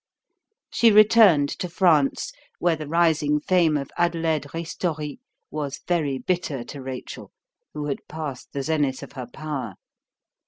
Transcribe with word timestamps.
She 0.73 0.91
returned 0.91 1.49
to 1.59 1.69
France, 1.69 2.31
where 2.57 2.75
the 2.75 2.87
rising 2.87 3.39
fame 3.39 3.77
of 3.77 3.91
Adelaide 3.99 4.47
Ristori 4.51 5.19
was 5.51 5.81
very 5.87 6.17
bitter 6.17 6.63
to 6.63 6.81
Rachel, 6.81 7.29
who 7.75 7.85
had 7.85 8.07
passed 8.07 8.51
the 8.51 8.63
zenith 8.63 9.03
of 9.03 9.11
her 9.11 9.27
power. 9.27 9.75